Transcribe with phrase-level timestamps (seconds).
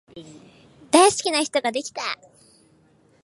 [0.89, 2.01] 大好きな人ができた